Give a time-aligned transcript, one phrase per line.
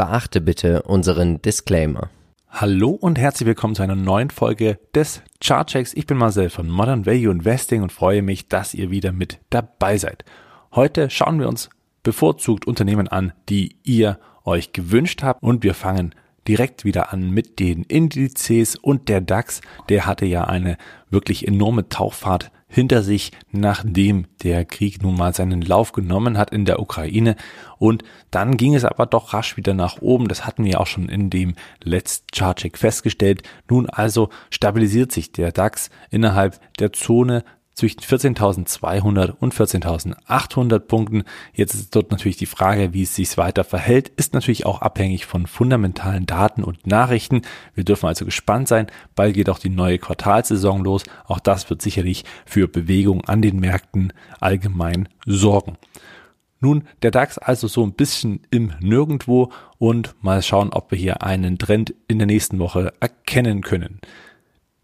[0.00, 2.08] Beachte bitte unseren Disclaimer.
[2.48, 5.92] Hallo und herzlich willkommen zu einer neuen Folge des Chartchecks.
[5.92, 9.98] Ich bin Marcel von Modern Value Investing und freue mich, dass ihr wieder mit dabei
[9.98, 10.24] seid.
[10.74, 11.68] Heute schauen wir uns
[12.02, 16.14] bevorzugt Unternehmen an, die ihr euch gewünscht habt und wir fangen
[16.48, 20.76] direkt wieder an mit den Indizes und der DAX, der hatte ja eine
[21.10, 26.64] wirklich enorme Tauchfahrt hinter sich, nachdem der Krieg nun mal seinen Lauf genommen hat in
[26.64, 27.34] der Ukraine.
[27.78, 30.28] Und dann ging es aber doch rasch wieder nach oben.
[30.28, 33.42] Das hatten wir auch schon in dem letzten Chartcheck festgestellt.
[33.68, 37.44] Nun also stabilisiert sich der DAX innerhalb der Zone
[37.80, 41.24] zwischen 14.200 und 14.800 Punkten.
[41.54, 45.24] Jetzt ist dort natürlich die Frage, wie es sich weiter verhält, ist natürlich auch abhängig
[45.24, 47.40] von fundamentalen Daten und Nachrichten.
[47.74, 48.88] Wir dürfen also gespannt sein.
[49.14, 51.04] Bald geht auch die neue Quartalsaison los.
[51.26, 55.78] Auch das wird sicherlich für Bewegung an den Märkten allgemein sorgen.
[56.60, 61.22] Nun, der DAX also so ein bisschen im Nirgendwo und mal schauen, ob wir hier
[61.22, 64.00] einen Trend in der nächsten Woche erkennen können.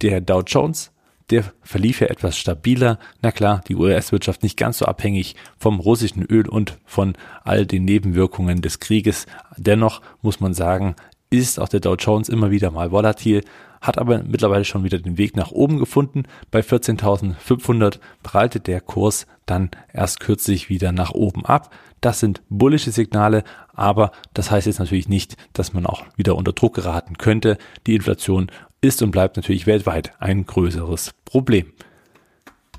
[0.01, 0.93] Der Dow Jones
[1.31, 2.99] der verlief ja etwas stabiler.
[3.23, 7.85] Na klar, die US-Wirtschaft nicht ganz so abhängig vom russischen Öl und von all den
[7.85, 9.27] Nebenwirkungen des Krieges.
[9.57, 10.95] Dennoch muss man sagen,
[11.31, 13.43] ist auch der Dow Jones immer wieder mal volatil,
[13.81, 16.25] hat aber mittlerweile schon wieder den Weg nach oben gefunden.
[16.51, 21.75] Bei 14.500 prallte der Kurs dann erst kürzlich wieder nach oben ab.
[22.01, 23.43] Das sind bullische Signale,
[23.75, 27.59] aber das heißt jetzt natürlich nicht, dass man auch wieder unter Druck geraten könnte.
[27.87, 28.51] Die Inflation
[28.87, 31.73] ist und bleibt natürlich weltweit ein größeres Problem.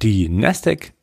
[0.02, 0.94] Die Nasdaq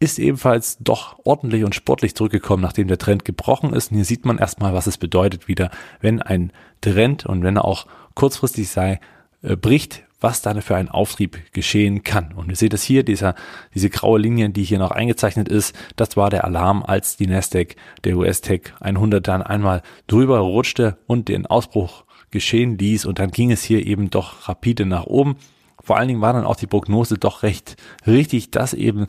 [0.00, 3.90] ist ebenfalls doch ordentlich und sportlich zurückgekommen, nachdem der Trend gebrochen ist.
[3.90, 7.64] Und hier sieht man erstmal, was es bedeutet wieder, wenn ein Trend und wenn er
[7.64, 9.00] auch kurzfristig sei,
[9.42, 12.32] äh, bricht, was dann für ein Auftrieb geschehen kann.
[12.32, 13.34] Und ihr seht es hier, dieser,
[13.74, 17.76] diese graue Linie, die hier noch eingezeichnet ist, das war der Alarm, als die Nasdaq,
[18.04, 23.50] der US-Tech 100 dann einmal drüber rutschte und den Ausbruch geschehen ließ und dann ging
[23.50, 25.36] es hier eben doch rapide nach oben.
[25.82, 27.76] Vor allen Dingen war dann auch die Prognose doch recht
[28.06, 29.06] richtig, dass eben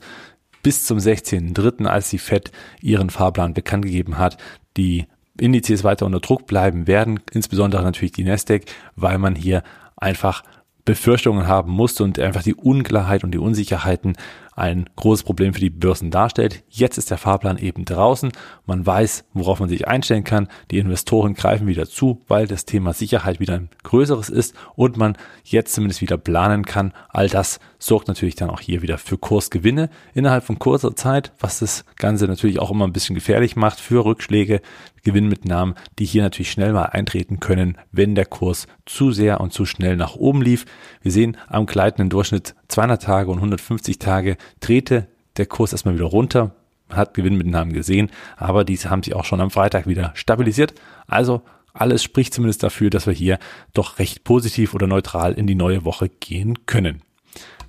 [0.63, 4.38] bis zum 16.3., als die Fed ihren Fahrplan bekannt gegeben hat,
[4.78, 5.06] die
[5.40, 8.63] Indizes weiter unter Druck bleiben werden, insbesondere natürlich die Nasdaq,
[8.96, 9.63] weil man hier
[9.96, 10.44] einfach
[10.86, 14.18] Befürchtungen haben musste und einfach die Unklarheit und die Unsicherheiten
[14.59, 16.64] ein großes Problem für die Börsen darstellt.
[16.70, 18.31] Jetzt ist der Fahrplan eben draußen.
[18.66, 20.47] Man weiß, worauf man sich einstellen kann.
[20.72, 25.18] Die Investoren greifen wieder zu, weil das Thema Sicherheit wieder ein größeres ist und man
[25.44, 26.94] jetzt zumindest wieder planen kann.
[27.09, 31.59] All das sorgt natürlich dann auch hier wieder für Kursgewinne innerhalb von kurzer Zeit, was
[31.59, 34.62] das Ganze natürlich auch immer ein bisschen gefährlich macht für Rückschläge,
[35.03, 39.66] Gewinnmitnahmen, die hier natürlich schnell mal eintreten können, wenn der Kurs zu sehr und zu
[39.66, 40.66] schnell nach oben lief.
[41.02, 45.07] Wir sehen am gleitenden Durchschnitt 200 Tage und 150 Tage drehte
[45.38, 46.52] der Kurs erstmal wieder runter.
[46.88, 50.74] Man hat Gewinnmitnahmen gesehen, aber diese haben sich auch schon am Freitag wieder stabilisiert.
[51.07, 51.41] Also
[51.74, 53.38] alles spricht zumindest dafür, dass wir hier
[53.74, 57.02] doch recht positiv oder neutral in die neue Woche gehen können.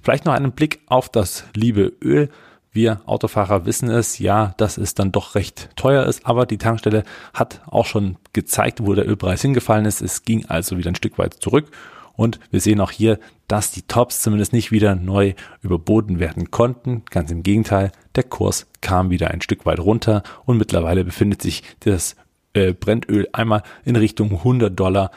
[0.03, 2.31] Vielleicht noch einen Blick auf das liebe Öl.
[2.73, 7.03] Wir Autofahrer wissen es, ja, dass es dann doch recht teuer ist, aber die Tankstelle
[7.35, 10.01] hat auch schon gezeigt, wo der Ölpreis hingefallen ist.
[10.01, 11.71] Es ging also wieder ein Stück weit zurück
[12.15, 13.19] und wir sehen auch hier,
[13.51, 17.03] dass die Tops zumindest nicht wieder neu überboten werden konnten.
[17.11, 21.65] Ganz im Gegenteil, der Kurs kam wieder ein Stück weit runter und mittlerweile befindet sich
[21.81, 22.15] das
[22.53, 25.11] äh, Brennöl einmal in Richtung 100 Dollar.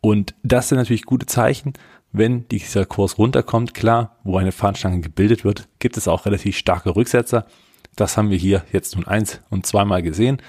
[0.00, 1.74] Und das sind natürlich gute Zeichen.
[2.10, 6.96] Wenn dieser Kurs runterkommt, klar, wo eine Fahnenstange gebildet wird, gibt es auch relativ starke
[6.96, 7.44] Rücksetzer.
[7.96, 10.40] Das haben wir hier jetzt nun eins und zweimal gesehen.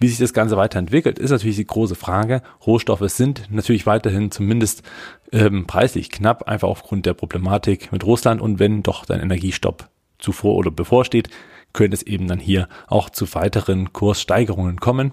[0.00, 2.42] Wie sich das Ganze weiterentwickelt, ist natürlich die große Frage.
[2.66, 4.82] Rohstoffe sind natürlich weiterhin zumindest
[5.30, 8.40] ähm, preislich knapp, einfach aufgrund der Problematik mit Russland.
[8.40, 9.88] Und wenn doch dein Energiestopp
[10.18, 11.30] zuvor oder bevorsteht,
[11.72, 15.12] könnte es eben dann hier auch zu weiteren Kurssteigerungen kommen.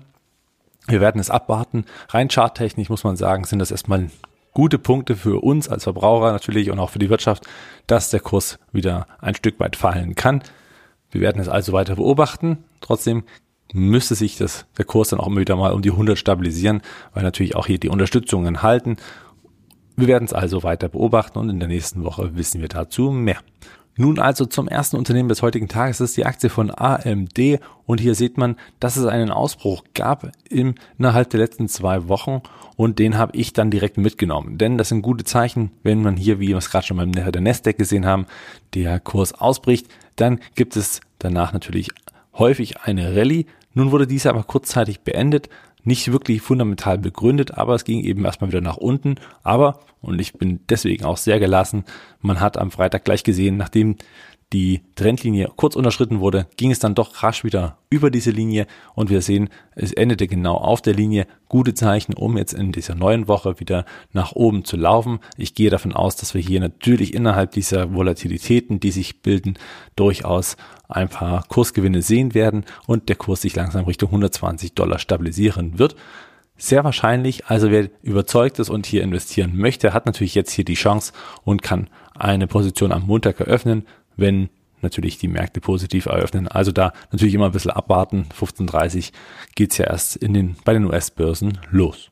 [0.88, 1.86] Wir werden es abwarten.
[2.10, 4.10] Rein charttechnisch muss man sagen, sind das erstmal
[4.54, 7.46] gute Punkte für uns als Verbraucher natürlich und auch für die Wirtschaft,
[7.88, 10.42] dass der Kurs wieder ein Stück weit fallen kann.
[11.12, 12.64] Wir werden es also weiter beobachten.
[12.82, 13.24] Trotzdem
[13.74, 16.82] müsste sich das, der Kurs dann auch wieder mal um die 100 stabilisieren,
[17.14, 18.98] weil natürlich auch hier die Unterstützungen halten.
[19.96, 23.40] Wir werden es also weiter beobachten und in der nächsten Woche wissen wir dazu mehr.
[24.00, 28.16] Nun also zum ersten Unternehmen des heutigen Tages, ist die Aktie von AMD und hier
[28.16, 32.42] sieht man, dass es einen Ausbruch gab im, innerhalb der letzten zwei Wochen.
[32.78, 36.40] Und den habe ich dann direkt mitgenommen, denn das sind gute Zeichen, wenn man hier,
[36.40, 38.26] wie wir es gerade schon beim der Nasdaq gesehen haben,
[38.74, 41.90] der Kurs ausbricht, dann gibt es danach natürlich
[42.36, 43.48] häufig eine Rallye,
[43.80, 45.48] nun wurde diese aber kurzzeitig beendet,
[45.86, 49.16] nicht wirklich fundamental begründet, aber es ging eben erstmal wieder nach unten.
[49.42, 51.86] Aber, und ich bin deswegen auch sehr gelassen,
[52.20, 53.96] man hat am Freitag gleich gesehen, nachdem
[54.52, 58.66] die Trendlinie kurz unterschritten wurde, ging es dann doch rasch wieder über diese Linie
[58.96, 61.28] und wir sehen, es endete genau auf der Linie.
[61.48, 65.20] Gute Zeichen, um jetzt in dieser neuen Woche wieder nach oben zu laufen.
[65.38, 69.58] Ich gehe davon aus, dass wir hier natürlich innerhalb dieser Volatilitäten, die sich bilden,
[69.96, 70.58] durchaus
[70.88, 75.96] ein paar Kursgewinne sehen werden und der Kurs sich langsam Richtung 120 Dollar stabilisieren wird.
[76.58, 80.74] Sehr wahrscheinlich, also wer überzeugt ist und hier investieren möchte, hat natürlich jetzt hier die
[80.74, 81.14] Chance
[81.46, 83.86] und kann eine Position am Montag eröffnen
[84.20, 84.50] wenn
[84.82, 86.48] natürlich die Märkte positiv eröffnen.
[86.48, 88.28] Also da natürlich immer ein bisschen abwarten.
[88.38, 89.12] 15.30
[89.56, 92.10] geht's ja erst in den, bei den US-Börsen los.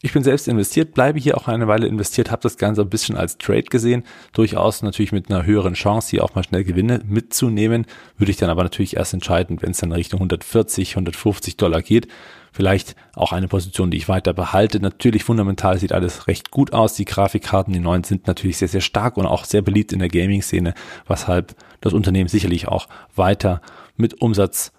[0.00, 3.16] Ich bin selbst investiert, bleibe hier auch eine Weile investiert, habe das Ganze ein bisschen
[3.16, 7.84] als Trade gesehen, durchaus natürlich mit einer höheren Chance, hier auch mal schnell Gewinne mitzunehmen,
[8.16, 12.06] würde ich dann aber natürlich erst entscheiden, wenn es dann Richtung 140, 150 Dollar geht.
[12.52, 14.80] Vielleicht auch eine Position, die ich weiter behalte.
[14.80, 16.94] Natürlich fundamental sieht alles recht gut aus.
[16.94, 20.08] Die Grafikkarten, die neuen sind natürlich sehr, sehr stark und auch sehr beliebt in der
[20.08, 20.74] Gaming-Szene,
[21.06, 23.60] weshalb das Unternehmen sicherlich auch weiter
[23.96, 24.14] mit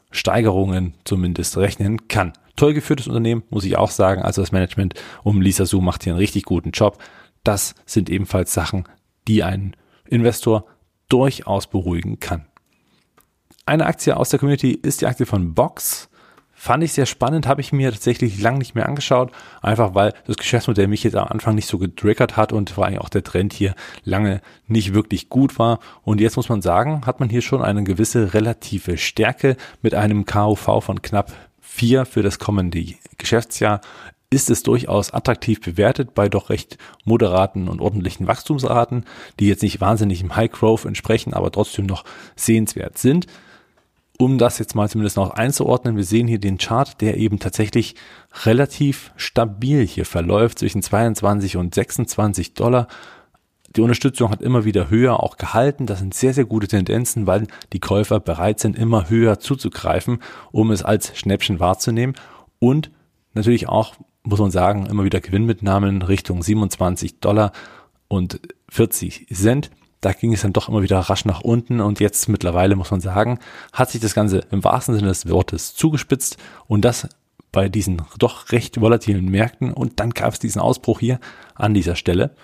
[0.10, 2.34] Umsatzsteigerungen zumindest rechnen kann.
[2.56, 4.22] Toll geführtes Unternehmen, muss ich auch sagen.
[4.22, 6.98] Also das Management um Lisa Su macht hier einen richtig guten Job.
[7.44, 8.86] Das sind ebenfalls Sachen,
[9.28, 9.76] die einen
[10.06, 10.66] Investor
[11.08, 12.46] durchaus beruhigen kann.
[13.66, 16.09] Eine Aktie aus der Community ist die Aktie von Box.
[16.62, 20.36] Fand ich sehr spannend, habe ich mir tatsächlich lang nicht mehr angeschaut, einfach weil das
[20.36, 23.54] Geschäftsmodell mich jetzt am Anfang nicht so getriggert hat und vor allem auch der Trend
[23.54, 25.80] hier lange nicht wirklich gut war.
[26.04, 30.26] Und jetzt muss man sagen, hat man hier schon eine gewisse relative Stärke mit einem
[30.26, 32.84] KUV von knapp vier für das kommende
[33.18, 33.80] Geschäftsjahr
[34.30, 39.06] ist es durchaus attraktiv bewertet bei doch recht moderaten und ordentlichen Wachstumsraten,
[39.40, 42.04] die jetzt nicht wahnsinnig im High Growth entsprechen, aber trotzdem noch
[42.36, 43.28] sehenswert sind
[44.22, 47.96] um das jetzt mal zumindest noch einzuordnen, wir sehen hier den Chart, der eben tatsächlich
[48.44, 52.90] relativ stabil hier verläuft zwischen 22 und 26 Dollar.
[53.78, 55.86] Die Unterstützung hat immer wieder höher auch gehalten.
[55.86, 60.20] Das sind sehr, sehr gute Tendenzen, weil die Käufer bereit sind, immer höher zuzugreifen,
[60.52, 62.16] um es als Schnäppchen wahrzunehmen.
[62.60, 62.92] Und
[63.36, 67.54] natürlich auch, muss man sagen, immer wieder Gewinnmitnahmen Richtung 27 Dollar
[68.10, 72.30] und 40 Cent da ging es dann doch immer wieder rasch nach unten und jetzt
[72.30, 73.40] mittlerweile muss man sagen,
[73.74, 76.38] hat sich das Ganze im wahrsten Sinne des Wortes zugespitzt
[76.68, 77.10] und das
[77.52, 81.20] bei diesen doch recht volatilen Märkten und dann gab es diesen Ausbruch hier
[81.56, 82.36] an dieser Stelle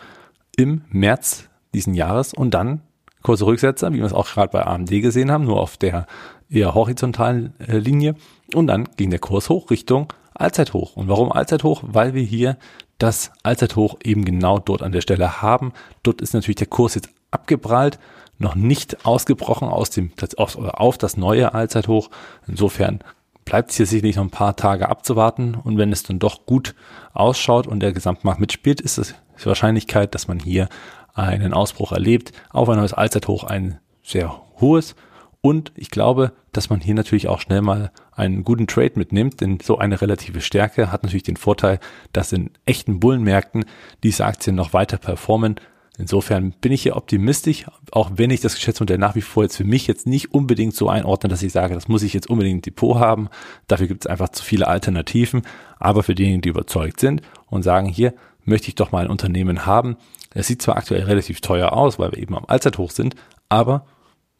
[0.58, 2.82] im März diesen Jahres und dann
[3.22, 6.08] kurze Rücksetzer, wie wir es auch gerade bei AMD gesehen haben, nur auf der
[6.50, 8.16] eher horizontalen äh, Linie
[8.54, 10.96] und dann ging der Kurs hoch Richtung Allzeithoch.
[10.96, 11.84] Und warum Allzeithoch?
[11.88, 12.58] Weil wir hier
[12.98, 15.74] das Allzeithoch eben genau dort an der Stelle haben.
[16.04, 18.00] Dort ist natürlich der Kurs jetzt abgeprallt,
[18.38, 22.10] noch nicht ausgebrochen aus dem, auf, auf das neue Allzeithoch.
[22.48, 23.00] Insofern
[23.46, 25.56] bleibt es hier sicherlich noch ein paar Tage abzuwarten.
[25.56, 26.76] Und wenn es dann doch gut
[27.14, 30.68] ausschaut und der Gesamtmarkt mitspielt, ist es die Wahrscheinlichkeit, dass man hier
[31.14, 34.96] einen Ausbruch erlebt auf ein neues Allzeithoch ein sehr hohes.
[35.42, 39.60] Und ich glaube, dass man hier natürlich auch schnell mal einen guten Trade mitnimmt, denn
[39.62, 41.80] so eine relative Stärke hat natürlich den Vorteil,
[42.14, 43.66] dass in echten Bullenmärkten
[44.02, 45.58] diese Aktien noch weiter performen,
[45.98, 49.64] Insofern bin ich hier optimistisch, auch wenn ich das Geschäftsmodell nach wie vor jetzt für
[49.64, 52.62] mich jetzt nicht unbedingt so einordne, dass ich sage, das muss ich jetzt unbedingt im
[52.74, 53.30] Depot haben.
[53.68, 55.44] Dafür gibt es einfach zu viele Alternativen.
[55.80, 58.14] Aber für diejenigen, die überzeugt sind und sagen, hier
[58.44, 59.98] möchte ich doch mal ein Unternehmen haben.
[60.34, 63.16] Es sieht zwar aktuell relativ teuer aus, weil wir eben am Allzeithoch sind,
[63.50, 63.86] aber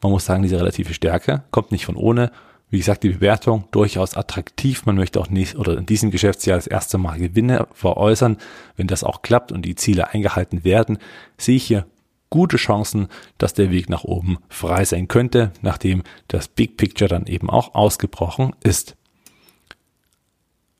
[0.02, 2.30] man muss sagen, diese relative Stärke kommt nicht von ohne
[2.68, 4.86] wie gesagt, die Bewertung durchaus attraktiv.
[4.86, 8.38] Man möchte auch nicht oder in diesem Geschäftsjahr das erste Mal Gewinne veräußern.
[8.76, 10.98] Wenn das auch klappt und die Ziele eingehalten werden,
[11.38, 11.86] sehe ich hier
[12.28, 13.08] gute Chancen,
[13.38, 17.74] dass der Weg nach oben frei sein könnte, nachdem das Big Picture dann eben auch
[17.74, 18.96] ausgebrochen ist.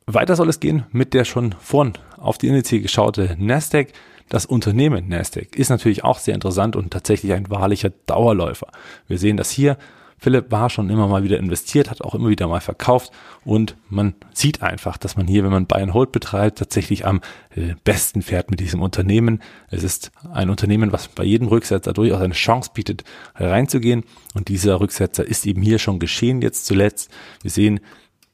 [0.07, 3.89] Weiter soll es gehen mit der schon vorn auf die Indice geschaute Nasdaq.
[4.29, 8.69] Das Unternehmen Nasdaq ist natürlich auch sehr interessant und tatsächlich ein wahrlicher Dauerläufer.
[9.07, 9.79] Wir sehen das hier
[10.19, 13.13] Philipp war schon immer mal wieder investiert, hat auch immer wieder mal verkauft
[13.45, 17.21] und man sieht einfach, dass man hier, wenn man Buy and Hold betreibt, tatsächlich am
[17.55, 19.43] äh, besten fährt mit diesem Unternehmen.
[19.69, 23.05] Es ist ein Unternehmen, was bei jedem Rücksetzer durchaus eine Chance bietet,
[23.35, 24.05] reinzugehen
[24.35, 27.11] und dieser Rücksetzer ist eben hier schon geschehen jetzt zuletzt.
[27.43, 27.81] Wir sehen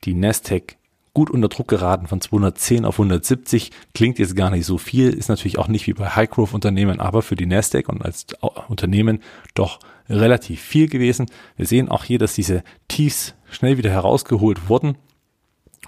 [0.05, 0.77] die Nasdaq
[1.15, 3.71] gut unter Druck geraten von 210 auf 170.
[3.95, 7.01] Klingt jetzt gar nicht so viel, ist natürlich auch nicht wie bei High Growth Unternehmen,
[7.01, 8.27] aber für die Nasdaq und als
[8.69, 9.21] Unternehmen
[9.55, 11.27] doch relativ viel gewesen.
[11.57, 14.97] Wir sehen auch hier, dass diese Tiefs schnell wieder herausgeholt wurden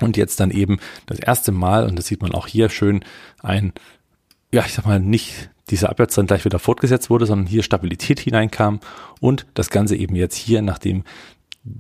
[0.00, 3.04] und jetzt dann eben das erste Mal, und das sieht man auch hier schön,
[3.42, 3.72] ein,
[4.52, 8.20] ja, ich sag mal, nicht dieser Abwärts dann gleich wieder fortgesetzt wurde, sondern hier Stabilität
[8.20, 8.80] hineinkam
[9.20, 11.04] und das Ganze eben jetzt hier, nachdem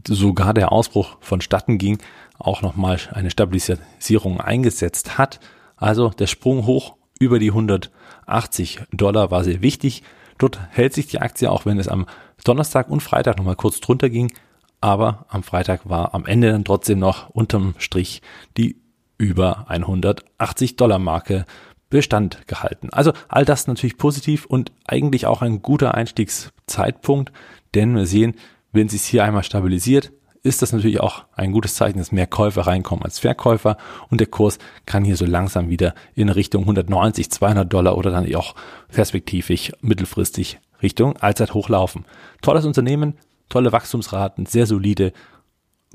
[0.06, 1.98] sogar der Ausbruch vonstatten ging,
[2.38, 5.40] auch nochmal eine Stabilisierung eingesetzt hat.
[5.76, 10.02] Also der Sprung hoch über die 180 Dollar war sehr wichtig.
[10.38, 12.06] Dort hält sich die Aktie, auch wenn es am
[12.44, 14.32] Donnerstag und Freitag nochmal kurz drunter ging,
[14.80, 18.20] aber am Freitag war am Ende dann trotzdem noch unterm Strich
[18.56, 18.76] die
[19.16, 21.46] über 180 Dollar Marke
[21.88, 22.88] Bestand gehalten.
[22.90, 27.32] Also all das natürlich positiv und eigentlich auch ein guter Einstiegszeitpunkt,
[27.74, 28.34] denn wir sehen,
[28.74, 30.12] wenn sich hier einmal stabilisiert,
[30.42, 33.78] ist das natürlich auch ein gutes Zeichen, dass mehr Käufer reinkommen als Verkäufer
[34.10, 38.32] und der Kurs kann hier so langsam wieder in Richtung 190, 200 Dollar oder dann
[38.34, 38.54] auch
[38.88, 42.04] perspektivisch mittelfristig Richtung Allzeit hochlaufen.
[42.42, 43.14] Tolles Unternehmen,
[43.48, 45.14] tolle Wachstumsraten, sehr solide.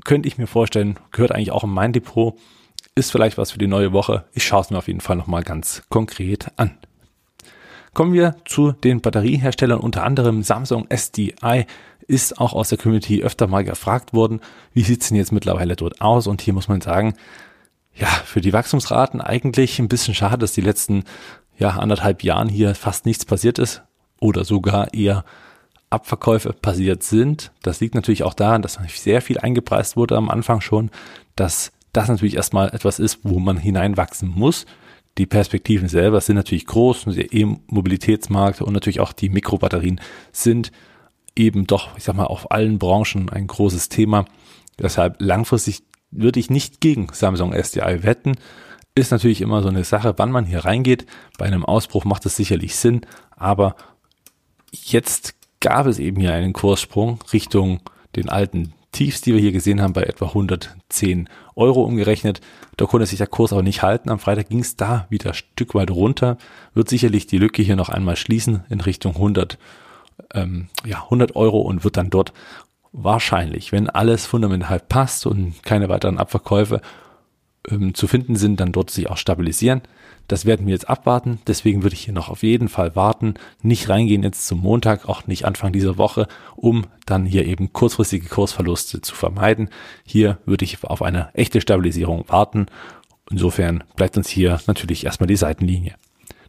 [0.04, 2.36] Könnte ich mir vorstellen, gehört eigentlich auch in mein Depot
[2.94, 4.24] ist vielleicht was für die neue Woche.
[4.32, 6.78] Ich schaue es mir auf jeden Fall nochmal ganz konkret an.
[7.94, 11.66] Kommen wir zu den Batterieherstellern, unter anderem Samsung SDI
[12.06, 14.40] ist auch aus der Community öfter mal gefragt worden,
[14.72, 16.26] wie sieht's denn jetzt mittlerweile dort aus?
[16.26, 17.14] Und hier muss man sagen,
[17.94, 21.04] ja, für die Wachstumsraten eigentlich ein bisschen schade, dass die letzten
[21.58, 23.82] ja, anderthalb Jahren hier fast nichts passiert ist
[24.20, 25.24] oder sogar eher
[25.90, 27.52] Abverkäufe passiert sind.
[27.62, 30.90] Das liegt natürlich auch daran, dass sehr viel eingepreist wurde am Anfang schon,
[31.36, 34.66] dass das natürlich erstmal etwas ist, wo man hineinwachsen muss.
[35.18, 40.70] Die Perspektiven selber sind natürlich groß, der E-Mobilitätsmarkt und natürlich auch die Mikrobatterien sind
[41.40, 44.24] eben doch, ich sag mal, auf allen Branchen ein großes Thema.
[44.78, 48.36] Deshalb langfristig würde ich nicht gegen Samsung SDI wetten.
[48.94, 51.06] Ist natürlich immer so eine Sache, wann man hier reingeht.
[51.38, 53.02] Bei einem Ausbruch macht es sicherlich Sinn,
[53.36, 53.76] aber
[54.72, 57.80] jetzt gab es eben hier einen Kurssprung Richtung
[58.16, 62.40] den alten Tiefs, die wir hier gesehen haben, bei etwa 110 Euro umgerechnet.
[62.76, 64.10] Da konnte sich der Kurs aber nicht halten.
[64.10, 66.38] Am Freitag ging es da wieder ein Stück weit runter.
[66.74, 69.58] Wird sicherlich die Lücke hier noch einmal schließen in Richtung 100,
[70.34, 72.32] ähm, ja, 100 Euro und wird dann dort
[72.92, 76.80] wahrscheinlich, wenn alles fundamental passt und keine weiteren Abverkäufe
[77.68, 79.82] ähm, zu finden sind, dann dort sich auch stabilisieren.
[80.28, 81.40] Das werden wir jetzt abwarten.
[81.46, 85.26] Deswegen würde ich hier noch auf jeden Fall warten, nicht reingehen jetzt zum Montag, auch
[85.26, 89.70] nicht Anfang dieser Woche, um dann hier eben kurzfristige Kursverluste zu vermeiden.
[90.04, 92.66] Hier würde ich auf eine echte Stabilisierung warten.
[93.30, 95.96] Insofern bleibt uns hier natürlich erstmal die Seitenlinie.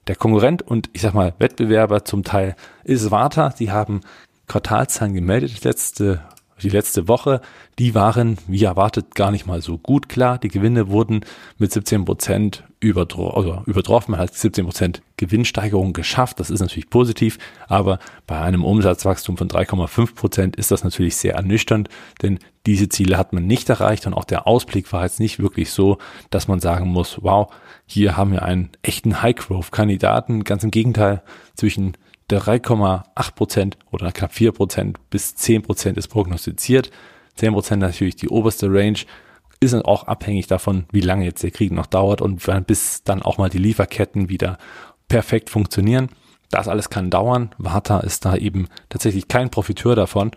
[0.07, 3.51] Der Konkurrent und ich sag mal Wettbewerber zum Teil ist Warta.
[3.51, 4.01] Sie haben
[4.47, 6.21] Quartalzahlen gemeldet letzte
[6.63, 7.41] die letzte Woche,
[7.79, 10.09] die waren, wie erwartet, gar nicht mal so gut.
[10.09, 11.21] Klar, die Gewinne wurden
[11.57, 14.11] mit 17 Prozent also übertroffen.
[14.11, 16.39] Man hat 17 Prozent Gewinnsteigerung geschafft.
[16.39, 17.37] Das ist natürlich positiv.
[17.67, 21.89] Aber bei einem Umsatzwachstum von 3,5 Prozent ist das natürlich sehr ernüchternd,
[22.21, 25.71] denn diese Ziele hat man nicht erreicht und auch der Ausblick war jetzt nicht wirklich
[25.71, 25.97] so,
[26.29, 27.51] dass man sagen muss, wow,
[27.91, 30.43] hier haben wir einen echten High-Growth-Kandidaten.
[30.45, 31.21] Ganz im Gegenteil,
[31.55, 31.97] zwischen
[32.29, 36.89] 3,8 Prozent oder knapp 4 Prozent bis 10 Prozent ist prognostiziert.
[37.35, 38.99] 10 Prozent natürlich die oberste Range.
[39.59, 43.37] Ist auch abhängig davon, wie lange jetzt der Krieg noch dauert und bis dann auch
[43.37, 44.57] mal die Lieferketten wieder
[45.07, 46.09] perfekt funktionieren.
[46.49, 47.53] Das alles kann dauern.
[47.57, 50.31] Warta ist da eben tatsächlich kein Profiteur davon.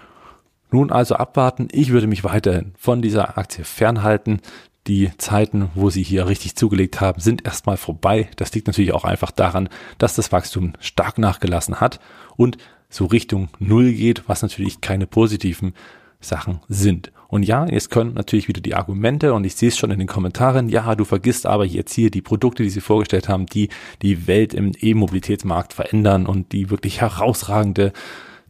[0.70, 1.68] Nun also abwarten.
[1.70, 4.40] Ich würde mich weiterhin von dieser Aktie fernhalten.
[4.86, 8.28] Die Zeiten, wo sie hier richtig zugelegt haben, sind erstmal vorbei.
[8.36, 12.00] Das liegt natürlich auch einfach daran, dass das Wachstum stark nachgelassen hat
[12.36, 12.58] und
[12.90, 15.72] so Richtung Null geht, was natürlich keine positiven
[16.20, 17.12] Sachen sind.
[17.28, 20.06] Und ja, jetzt können natürlich wieder die Argumente, und ich sehe es schon in den
[20.06, 23.70] Kommentaren, ja, du vergisst aber jetzt hier die Produkte, die sie vorgestellt haben, die
[24.02, 27.92] die Welt im E-Mobilitätsmarkt verändern und die wirklich herausragende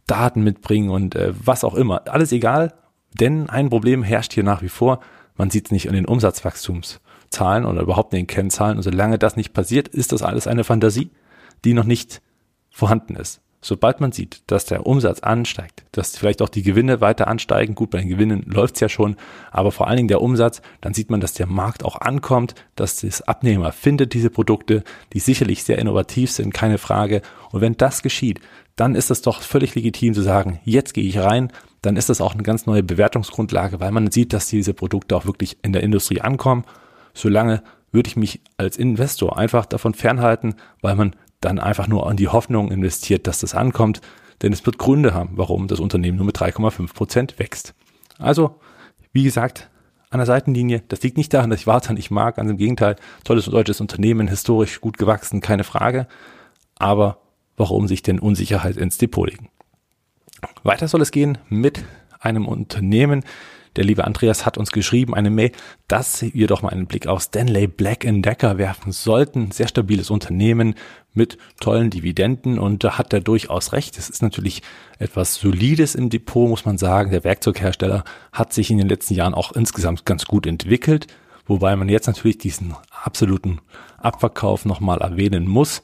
[0.05, 2.07] Daten mitbringen und äh, was auch immer.
[2.07, 2.73] Alles egal,
[3.19, 4.99] denn ein Problem herrscht hier nach wie vor.
[5.37, 8.77] Man sieht es nicht an den Umsatzwachstumszahlen oder überhaupt in den Kennzahlen.
[8.77, 11.11] Und solange das nicht passiert, ist das alles eine Fantasie,
[11.63, 12.21] die noch nicht
[12.69, 13.41] vorhanden ist.
[13.67, 17.89] Sobald man sieht, dass der Umsatz ansteigt, dass vielleicht auch die Gewinne weiter ansteigen, gut,
[17.89, 19.15] bei den Gewinnen läuft's ja schon,
[19.49, 22.97] aber vor allen Dingen der Umsatz, dann sieht man, dass der Markt auch ankommt, dass
[22.97, 27.23] das Abnehmer findet diese Produkte, die sicherlich sehr innovativ sind, keine Frage.
[27.51, 28.39] Und wenn das geschieht,
[28.75, 32.21] dann ist es doch völlig legitim zu sagen, jetzt gehe ich rein, dann ist das
[32.21, 35.81] auch eine ganz neue Bewertungsgrundlage, weil man sieht, dass diese Produkte auch wirklich in der
[35.81, 36.65] Industrie ankommen.
[37.15, 42.17] Solange würde ich mich als Investor einfach davon fernhalten, weil man dann einfach nur an
[42.17, 44.01] die Hoffnung investiert, dass das ankommt,
[44.41, 47.73] denn es wird Gründe haben, warum das Unternehmen nur mit 3,5 Prozent wächst.
[48.17, 48.59] Also,
[49.13, 49.69] wie gesagt,
[50.09, 52.95] an der Seitenlinie, das liegt nicht daran, dass ich Wartan nicht mag, ganz im Gegenteil,
[53.23, 56.07] tolles deutsches Unternehmen, historisch gut gewachsen, keine Frage,
[56.77, 57.19] aber
[57.57, 59.49] warum sich denn Unsicherheit ins Depot legen?
[60.63, 61.83] Weiter soll es gehen mit
[62.25, 63.23] einem Unternehmen.
[63.75, 65.51] Der liebe Andreas hat uns geschrieben, eine Mail,
[65.89, 69.51] dass wir doch mal einen Blick auf Stanley Black Decker werfen sollten.
[69.51, 70.75] Sehr stabiles Unternehmen
[71.13, 73.97] mit tollen Dividenden und da hat er durchaus recht.
[73.97, 74.61] Es ist natürlich
[74.97, 77.11] etwas Solides im Depot, muss man sagen.
[77.11, 81.07] Der Werkzeughersteller hat sich in den letzten Jahren auch insgesamt ganz gut entwickelt,
[81.45, 83.59] wobei man jetzt natürlich diesen absoluten
[83.97, 85.83] Abverkauf nochmal erwähnen muss.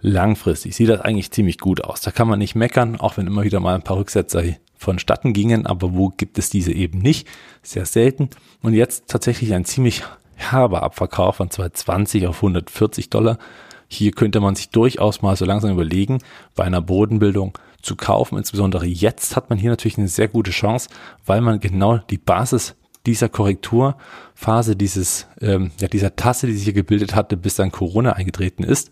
[0.00, 2.00] Langfristig sieht das eigentlich ziemlich gut aus.
[2.00, 4.42] Da kann man nicht meckern, auch wenn immer wieder mal ein paar Rücksetzer
[4.76, 7.28] vonstatten gingen, aber wo gibt es diese eben nicht?
[7.62, 8.30] Sehr selten.
[8.62, 10.02] Und jetzt tatsächlich ein ziemlich
[10.36, 13.38] herber Abverkauf von 220 auf 140 Dollar.
[13.88, 16.20] Hier könnte man sich durchaus mal so langsam überlegen,
[16.54, 18.38] bei einer Bodenbildung zu kaufen.
[18.38, 20.88] Insbesondere jetzt hat man hier natürlich eine sehr gute Chance,
[21.26, 22.74] weil man genau die Basis
[23.06, 28.12] dieser Korrekturphase, dieses, ähm, ja, dieser Tasse, die sich hier gebildet hatte, bis dann Corona
[28.12, 28.90] eingetreten ist,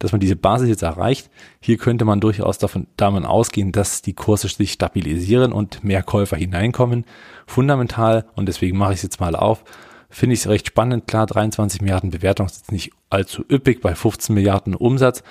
[0.00, 1.30] dass man diese Basis jetzt erreicht.
[1.60, 6.36] Hier könnte man durchaus davon, davon ausgehen, dass die Kurse sich stabilisieren und mehr Käufer
[6.36, 7.04] hineinkommen.
[7.46, 9.62] Fundamental, und deswegen mache ich es jetzt mal auf,
[10.08, 11.06] finde ich es recht spannend.
[11.06, 15.22] Klar, 23 Milliarden Bewertung ist jetzt nicht allzu üppig bei 15 Milliarden Umsatz.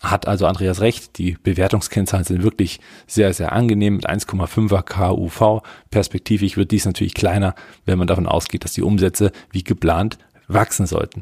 [0.00, 5.62] Hat also Andreas recht, die Bewertungskennzahlen sind wirklich sehr, sehr angenehm mit 1,5er KUV.
[5.90, 10.86] Perspektivisch wird dies natürlich kleiner, wenn man davon ausgeht, dass die Umsätze wie geplant wachsen
[10.86, 11.20] sollten.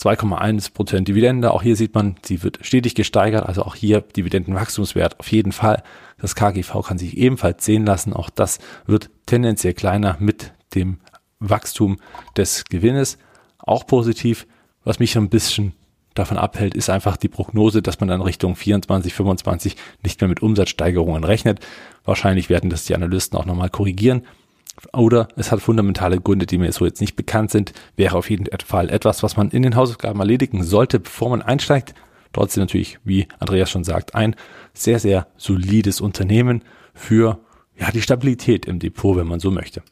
[0.00, 1.52] 2,1 Prozent Dividende.
[1.52, 3.46] Auch hier sieht man, sie wird stetig gesteigert.
[3.46, 5.82] Also auch hier Dividendenwachstumswert auf jeden Fall.
[6.18, 8.12] Das KGV kann sich ebenfalls sehen lassen.
[8.12, 10.98] Auch das wird tendenziell kleiner mit dem
[11.38, 11.98] Wachstum
[12.36, 13.18] des Gewinnes.
[13.58, 14.46] Auch positiv.
[14.84, 15.72] Was mich ein bisschen
[16.14, 20.42] davon abhält, ist einfach die Prognose, dass man dann Richtung 24, 25 nicht mehr mit
[20.42, 21.60] Umsatzsteigerungen rechnet.
[22.04, 24.22] Wahrscheinlich werden das die Analysten auch nochmal korrigieren.
[24.92, 28.46] Oder es hat fundamentale Gründe, die mir so jetzt nicht bekannt sind, wäre auf jeden
[28.64, 31.94] Fall etwas, was man in den Hausaufgaben erledigen sollte, bevor man einsteigt.
[32.32, 34.34] Trotzdem natürlich, wie Andreas schon sagt, ein
[34.72, 36.62] sehr, sehr solides Unternehmen
[36.92, 37.38] für
[37.76, 39.82] ja, die Stabilität im Depot, wenn man so möchte.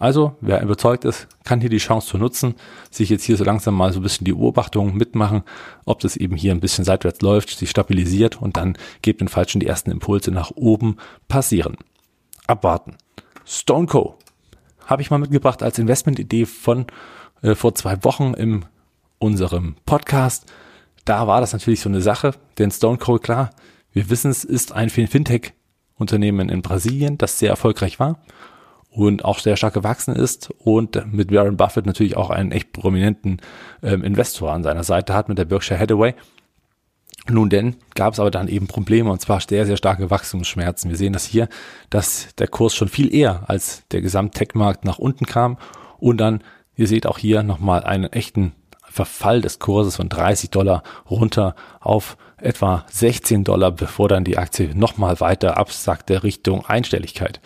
[0.00, 2.54] Also, wer überzeugt ist, kann hier die Chance zu nutzen,
[2.88, 5.42] sich jetzt hier so langsam mal so ein bisschen die Beobachtungen mitmachen,
[5.84, 9.66] ob das eben hier ein bisschen seitwärts läuft, sich stabilisiert und dann gegebenenfalls schon die
[9.66, 11.76] ersten Impulse nach oben passieren.
[12.46, 12.96] Abwarten.
[13.48, 14.18] Stone Co.
[14.84, 16.84] habe ich mal mitgebracht als Investmentidee von
[17.40, 18.66] äh, vor zwei Wochen in
[19.18, 20.52] unserem Podcast.
[21.06, 23.18] Da war das natürlich so eine Sache, denn Stone Co.
[23.18, 23.50] klar,
[23.92, 28.18] wir wissen es, ist ein Fintech-Unternehmen in Brasilien, das sehr erfolgreich war
[28.90, 33.40] und auch sehr stark gewachsen ist und mit Warren Buffett natürlich auch einen echt prominenten
[33.82, 36.14] ähm, Investor an seiner Seite hat mit der Berkshire Hathaway.
[37.30, 40.90] Nun denn gab es aber dann eben Probleme und zwar sehr, sehr starke Wachstumsschmerzen.
[40.90, 41.48] Wir sehen das hier,
[41.90, 45.58] dass der Kurs schon viel eher als der Gesamt-Tech-Markt nach unten kam
[45.98, 46.42] und dann,
[46.76, 48.52] ihr seht auch hier nochmal einen echten
[48.88, 54.74] Verfall des Kurses von 30 Dollar runter auf etwa 16 Dollar, bevor dann die Aktie
[54.74, 57.40] nochmal weiter absackte Richtung Einstelligkeit.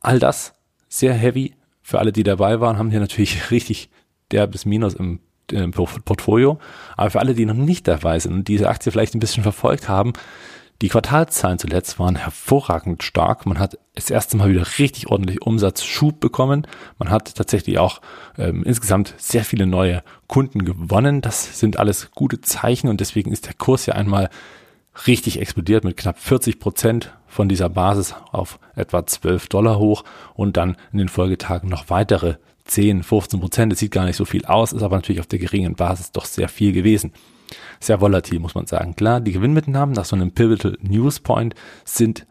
[0.00, 0.52] All das
[0.88, 3.90] sehr heavy für alle, die dabei waren, haben hier natürlich richtig
[4.30, 5.20] derbes Minus im
[5.52, 6.58] äh, Portfolio.
[6.96, 9.88] Aber für alle, die noch nicht dabei sind und diese Aktie vielleicht ein bisschen verfolgt
[9.88, 10.12] haben,
[10.80, 13.46] die Quartalzahlen zuletzt waren hervorragend stark.
[13.46, 16.68] Man hat das erste Mal wieder richtig ordentlich Umsatzschub bekommen.
[16.98, 18.00] Man hat tatsächlich auch
[18.36, 21.20] ähm, insgesamt sehr viele neue Kunden gewonnen.
[21.20, 24.30] Das sind alles gute Zeichen und deswegen ist der Kurs ja einmal
[25.08, 30.56] richtig explodiert mit knapp 40 Prozent von dieser Basis auf etwa 12 Dollar hoch und
[30.56, 32.36] dann in den Folgetagen noch weitere
[32.68, 33.72] 10, 15 Prozent.
[33.72, 36.24] Es sieht gar nicht so viel aus, ist aber natürlich auf der geringen Basis doch
[36.24, 37.12] sehr viel gewesen.
[37.80, 38.94] Sehr volatil, muss man sagen.
[38.94, 41.54] Klar, die Gewinnmitnahmen nach so einem Pivotal News Point
[41.84, 42.26] sind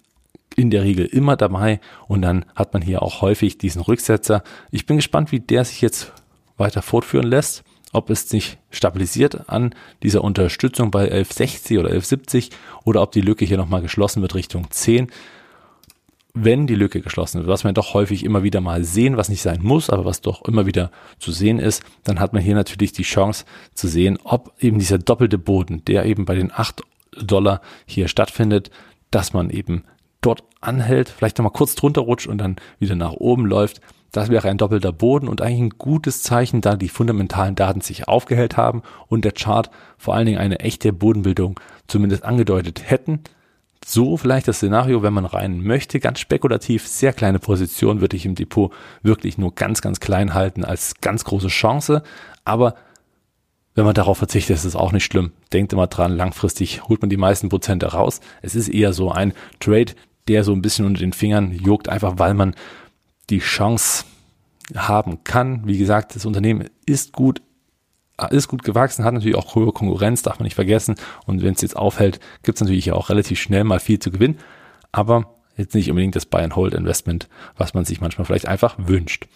[0.55, 4.43] in der Regel immer dabei und dann hat man hier auch häufig diesen Rücksetzer.
[4.71, 6.11] Ich bin gespannt, wie der sich jetzt
[6.57, 9.73] weiter fortführen lässt, ob es sich stabilisiert an
[10.03, 12.49] dieser Unterstützung bei 1160 oder 1170
[12.85, 15.07] oder ob die Lücke hier nochmal geschlossen wird Richtung 10
[16.43, 19.41] wenn die Lücke geschlossen wird, was wir doch häufig immer wieder mal sehen, was nicht
[19.41, 22.91] sein muss, aber was doch immer wieder zu sehen ist, dann hat man hier natürlich
[22.91, 26.81] die Chance zu sehen, ob eben dieser doppelte Boden, der eben bei den 8
[27.21, 28.71] Dollar hier stattfindet,
[29.11, 29.83] dass man eben
[30.21, 33.81] dort anhält, vielleicht nochmal kurz drunter rutscht und dann wieder nach oben läuft.
[34.11, 38.07] Das wäre ein doppelter Boden und eigentlich ein gutes Zeichen, da die fundamentalen Daten sich
[38.07, 43.21] aufgehellt haben und der Chart vor allen Dingen eine echte Bodenbildung zumindest angedeutet hätten
[43.89, 48.25] so vielleicht das Szenario, wenn man rein möchte, ganz spekulativ, sehr kleine Position würde ich
[48.25, 52.03] im Depot wirklich nur ganz, ganz klein halten als ganz große Chance.
[52.43, 52.75] Aber
[53.75, 55.31] wenn man darauf verzichtet, ist es auch nicht schlimm.
[55.53, 58.19] Denkt immer dran, langfristig holt man die meisten Prozente raus.
[58.41, 59.93] Es ist eher so ein Trade,
[60.27, 62.55] der so ein bisschen unter den Fingern juckt, einfach weil man
[63.29, 64.03] die Chance
[64.75, 65.65] haben kann.
[65.65, 67.41] Wie gesagt, das Unternehmen ist gut
[68.25, 70.95] ist gut gewachsen, hat natürlich auch hohe Konkurrenz, darf man nicht vergessen.
[71.25, 74.39] Und wenn es jetzt aufhält, gibt es natürlich auch relativ schnell mal viel zu gewinnen.
[74.91, 77.27] Aber jetzt nicht unbedingt das Buy-and-Hold-Investment,
[77.57, 79.27] was man sich manchmal vielleicht einfach wünscht.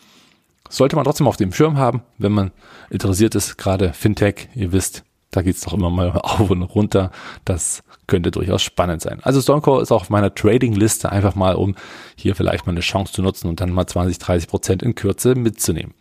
[0.70, 2.52] Sollte man trotzdem auf dem Schirm haben, wenn man
[2.90, 7.12] interessiert ist, gerade Fintech, ihr wisst, da geht's doch immer mal auf und runter.
[7.46, 9.20] Das könnte durchaus spannend sein.
[9.24, 11.76] Also Stonecore ist auch auf meiner Trading-Liste einfach mal, um
[12.16, 15.36] hier vielleicht mal eine Chance zu nutzen und dann mal 20, 30 Prozent in Kürze
[15.36, 15.94] mitzunehmen.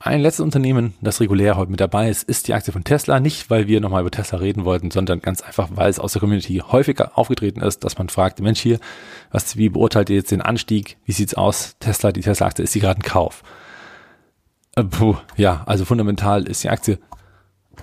[0.00, 3.18] Ein letztes Unternehmen, das regulär heute mit dabei ist, ist die Aktie von Tesla.
[3.18, 6.20] Nicht, weil wir nochmal über Tesla reden wollten, sondern ganz einfach, weil es aus der
[6.20, 8.78] Community häufiger aufgetreten ist, dass man fragt, Mensch hier,
[9.32, 10.98] was, wie beurteilt ihr jetzt den Anstieg?
[11.04, 11.74] Wie sieht's aus?
[11.80, 13.42] Tesla, die Tesla-Aktie, ist sie gerade ein Kauf?
[14.76, 17.00] Äh, puh, ja, also fundamental ist die Aktie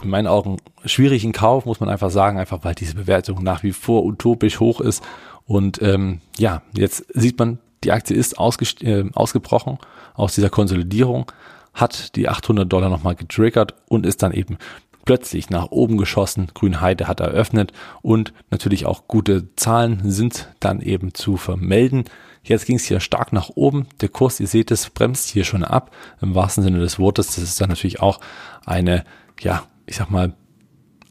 [0.01, 3.61] in meinen Augen schwierig in Kauf, muss man einfach sagen, einfach weil diese Bewertung nach
[3.61, 5.03] wie vor utopisch hoch ist.
[5.43, 9.79] Und ähm, ja, jetzt sieht man, die Aktie ist äh, ausgebrochen
[10.13, 11.29] aus dieser Konsolidierung
[11.75, 14.57] hat die 800 Dollar nochmal getriggert und ist dann eben
[15.05, 16.47] plötzlich nach oben geschossen.
[16.53, 22.05] Grünheide hat eröffnet und natürlich auch gute Zahlen sind dann eben zu vermelden.
[22.43, 23.87] Jetzt ging es hier stark nach oben.
[24.01, 25.91] Der Kurs, ihr seht es, bremst hier schon ab.
[26.21, 27.35] Im wahrsten Sinne des Wortes.
[27.35, 28.19] Das ist dann natürlich auch
[28.65, 29.03] eine,
[29.39, 30.33] ja, ich sag mal,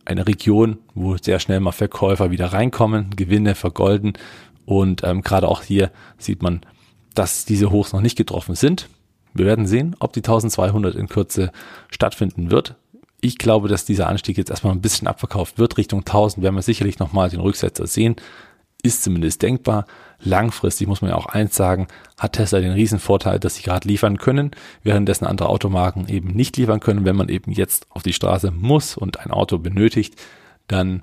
[0.04, 4.12] eine Region, wo sehr schnell mal Verkäufer wieder reinkommen, Gewinne vergolden.
[4.64, 6.60] Und ähm, gerade auch hier sieht man,
[7.14, 8.88] dass diese Hochs noch nicht getroffen sind.
[9.34, 11.50] Wir werden sehen, ob die 1200 in Kürze
[11.90, 12.76] stattfinden wird.
[13.20, 15.76] Ich glaube, dass dieser Anstieg jetzt erstmal ein bisschen abverkauft wird.
[15.76, 18.16] Richtung 1000 werden wir sicherlich nochmal den Rücksetzer sehen.
[18.82, 19.86] Ist zumindest denkbar.
[20.20, 23.88] Langfristig muss man ja auch eins sagen, hat Tesla den riesen Vorteil, dass sie gerade
[23.88, 24.50] liefern können,
[24.82, 27.04] währenddessen andere Automarken eben nicht liefern können.
[27.04, 30.20] Wenn man eben jetzt auf die Straße muss und ein Auto benötigt,
[30.68, 31.02] dann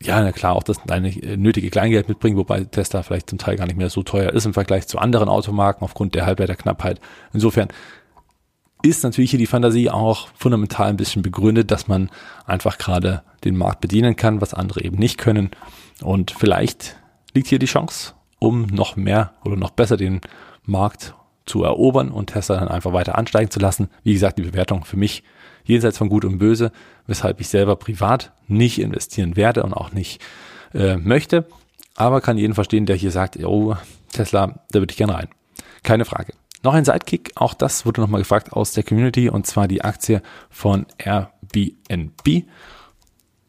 [0.00, 3.66] ja, na klar, auch das eine nötige Kleingeld mitbringen, wobei Tesla vielleicht zum Teil gar
[3.66, 7.00] nicht mehr so teuer ist im Vergleich zu anderen Automarken aufgrund der Halbleiterknappheit.
[7.32, 7.68] Insofern
[8.82, 12.10] ist natürlich hier die Fantasie auch fundamental ein bisschen begründet, dass man
[12.46, 15.50] einfach gerade den Markt bedienen kann, was andere eben nicht können.
[16.00, 16.96] Und vielleicht
[17.34, 20.20] liegt hier die Chance, um noch mehr oder noch besser den
[20.64, 23.88] Markt zu erobern und Tesla dann einfach weiter ansteigen zu lassen.
[24.04, 25.24] Wie gesagt, die Bewertung für mich
[25.68, 26.72] jenseits von Gut und Böse,
[27.06, 30.20] weshalb ich selber privat nicht investieren werde und auch nicht
[30.74, 31.46] äh, möchte.
[31.94, 33.76] Aber kann jeden verstehen, der hier sagt, oh,
[34.12, 35.28] Tesla, da würde ich gerne rein.
[35.82, 36.32] Keine Frage.
[36.62, 40.22] Noch ein Sidekick, auch das wurde nochmal gefragt aus der Community, und zwar die Aktie
[40.50, 42.44] von Airbnb.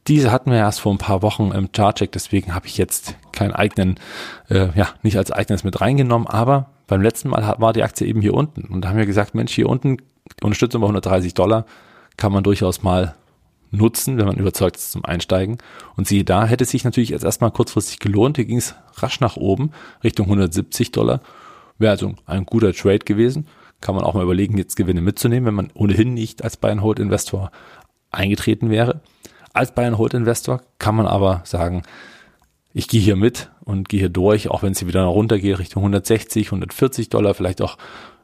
[0.08, 3.54] Diese hatten wir erst vor ein paar Wochen im Chartcheck, deswegen habe ich jetzt keinen
[3.54, 4.00] eigenen,
[4.50, 8.22] äh, ja, nicht als eigenes mit reingenommen, aber beim letzten Mal war die Aktie eben
[8.22, 9.98] hier unten und da haben wir gesagt, Mensch, hier unten
[10.42, 11.66] Unterstützung bei 130 Dollar,
[12.20, 13.16] kann man durchaus mal
[13.72, 15.58] nutzen, wenn man überzeugt ist zum Einsteigen.
[15.96, 18.36] Und siehe da, hätte es sich natürlich jetzt erstmal kurzfristig gelohnt.
[18.36, 19.72] Hier ging es rasch nach oben,
[20.04, 21.22] Richtung 170 Dollar.
[21.78, 23.48] Wäre also ein guter Trade gewesen.
[23.80, 27.52] Kann man auch mal überlegen, jetzt Gewinne mitzunehmen, wenn man ohnehin nicht als Buy-and-Hold-Investor
[28.12, 29.02] eingetreten wäre.
[29.54, 31.84] Als Buy-and-Hold-Investor kann man aber sagen,
[32.74, 36.48] ich gehe hier mit und gehe hier durch, auch wenn es wieder runtergeht, Richtung 160,
[36.48, 37.78] 140 Dollar, vielleicht auch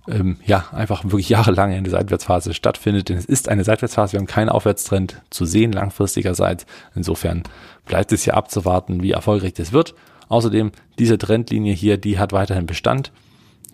[0.07, 3.09] ähm, ja, einfach wirklich jahrelang eine Seitwärtsphase stattfindet.
[3.09, 6.65] Denn es ist eine Seitwärtsphase, wir haben keinen Aufwärtstrend zu sehen langfristigerseits.
[6.95, 7.43] Insofern
[7.85, 9.95] bleibt es hier abzuwarten, wie erfolgreich das wird.
[10.27, 13.11] Außerdem, diese Trendlinie hier, die hat weiterhin Bestand,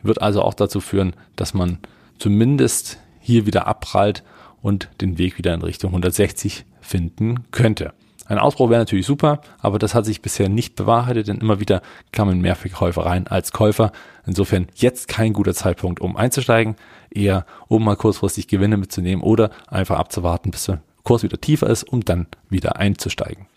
[0.04, 1.80] wird also auch dazu führen, dass man
[2.18, 4.24] zumindest hier wieder abprallt
[4.62, 7.94] und den Weg wieder in Richtung 160 finden könnte.
[8.32, 11.82] Ein Ausbruch wäre natürlich super, aber das hat sich bisher nicht bewahrheitet, denn immer wieder
[12.14, 13.92] kamen mehr Verkäufer rein als Käufer.
[14.26, 16.78] Insofern jetzt kein guter Zeitpunkt, um einzusteigen,
[17.10, 21.84] eher um mal kurzfristig Gewinne mitzunehmen oder einfach abzuwarten, bis der Kurs wieder tiefer ist,
[21.84, 23.48] um dann wieder einzusteigen.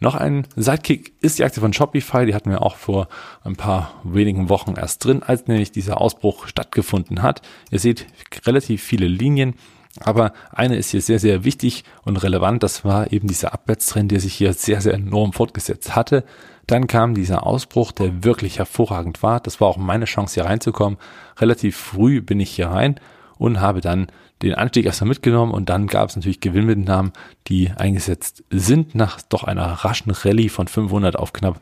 [0.00, 3.06] Noch ein Sidekick ist die Aktie von Shopify, die hatten wir auch vor
[3.44, 7.42] ein paar wenigen Wochen erst drin, als nämlich dieser Ausbruch stattgefunden hat.
[7.70, 8.06] Ihr seht
[8.44, 9.54] relativ viele Linien,
[9.98, 12.62] aber eine ist hier sehr, sehr wichtig und relevant.
[12.62, 16.24] Das war eben dieser Abwärtstrend, der sich hier sehr, sehr enorm fortgesetzt hatte.
[16.66, 19.40] Dann kam dieser Ausbruch, der wirklich hervorragend war.
[19.40, 20.98] Das war auch meine Chance, hier reinzukommen.
[21.38, 23.00] Relativ früh bin ich hier rein
[23.38, 24.06] und habe dann
[24.42, 27.12] den Anstieg erstmal mitgenommen und dann gab es natürlich Gewinnmitnahmen,
[27.48, 31.60] die eingesetzt sind nach doch einer raschen Rallye von 500 auf knapp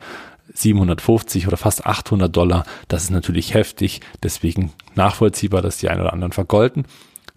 [0.53, 2.63] 750 oder fast 800 Dollar.
[2.87, 6.85] Das ist natürlich heftig, deswegen nachvollziehbar, dass die einen oder anderen vergolden.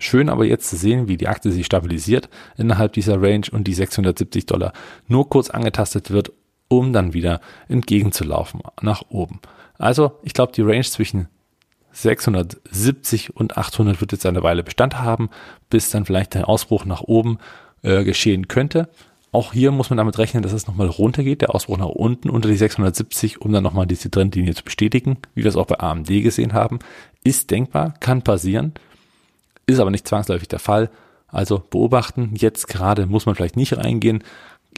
[0.03, 3.73] Schön aber jetzt zu sehen, wie die Aktie sich stabilisiert innerhalb dieser Range und die
[3.73, 4.73] 670 Dollar
[5.07, 6.33] nur kurz angetastet wird,
[6.67, 9.39] um dann wieder entgegenzulaufen nach oben.
[9.79, 11.29] Also ich glaube, die Range zwischen
[11.93, 15.31] 670 und 800 wird jetzt eine Weile Bestand haben,
[15.71, 17.39] bis dann vielleicht der Ausbruch nach oben
[17.83, 18.89] äh, geschehen könnte.
[19.31, 22.49] Auch hier muss man damit rechnen, dass es nochmal runtergeht, der Ausbruch nach unten unter
[22.49, 26.09] die 670, um dann nochmal diese Trendlinie zu bestätigen, wie wir es auch bei AMD
[26.09, 26.81] gesehen haben.
[27.23, 28.75] Ist denkbar, kann passieren
[29.67, 30.91] ist aber nicht zwangsläufig der Fall.
[31.29, 34.23] Also beobachten, jetzt gerade muss man vielleicht nicht reingehen.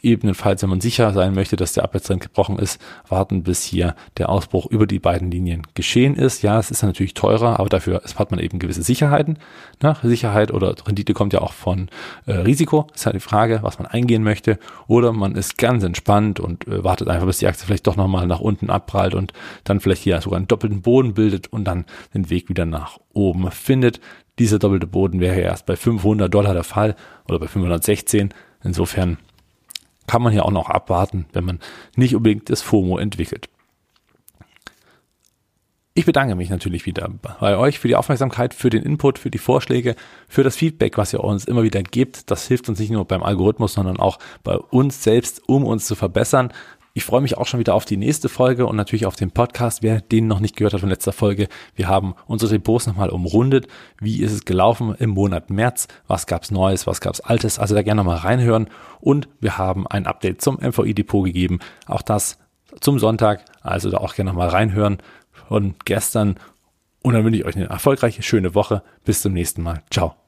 [0.05, 4.29] Ebenfalls, wenn man sicher sein möchte, dass der Abwärtstrend gebrochen ist, warten, bis hier der
[4.29, 6.43] Ausbruch über die beiden Linien geschehen ist.
[6.43, 9.39] Ja, es ist natürlich teurer, aber dafür hat man eben gewisse Sicherheiten.
[9.83, 9.97] Ne?
[10.03, 11.89] Sicherheit oder Rendite kommt ja auch von
[12.27, 12.87] äh, Risiko.
[12.95, 14.59] Ist halt die Frage, was man eingehen möchte.
[14.87, 18.27] Oder man ist ganz entspannt und äh, wartet einfach, bis die Aktie vielleicht doch nochmal
[18.27, 19.33] nach unten abprallt und
[19.65, 23.51] dann vielleicht hier sogar einen doppelten Boden bildet und dann den Weg wieder nach oben
[23.51, 24.01] findet.
[24.39, 26.97] Dieser doppelte Boden wäre ja erst bei 500 Dollar der Fall
[27.29, 28.35] oder bei 516.
[28.65, 29.19] Insofern
[30.07, 31.61] kann man hier auch noch abwarten, wenn man
[31.97, 33.49] nicht unbedingt das FOMO entwickelt.
[35.97, 37.09] Ich bedanke mich natürlich wieder
[37.41, 39.95] bei euch für die Aufmerksamkeit, für den Input, für die Vorschläge,
[40.27, 42.33] für das Feedback, was ihr uns immer wieder gebt.
[42.33, 45.95] Das hilft uns nicht nur beim Algorithmus, sondern auch bei uns selbst, um uns zu
[45.95, 46.53] verbessern.
[46.97, 49.83] Ich freue mich auch schon wieder auf die nächste Folge und natürlich auf den Podcast.
[49.83, 53.67] Wer den noch nicht gehört hat von letzter Folge, wir haben unsere Depots nochmal umrundet.
[53.99, 55.89] Wie ist es gelaufen im Monat März?
[56.07, 56.87] Was gab's Neues?
[56.87, 57.59] Was gab's Altes?
[57.59, 58.69] Also da gerne nochmal reinhören.
[59.01, 61.59] Und wir haben ein Update zum MVI-Depot gegeben.
[61.87, 62.39] Auch das
[62.81, 63.45] zum Sonntag.
[63.61, 64.99] Also da auch gerne nochmal reinhören
[65.49, 66.37] von gestern.
[67.03, 68.85] Und dann wünsche ich euch eine erfolgreiche, schöne Woche.
[69.05, 69.83] Bis zum nächsten Mal.
[69.91, 70.24] Ciao.